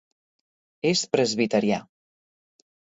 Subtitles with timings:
[0.93, 1.81] És presbiterià.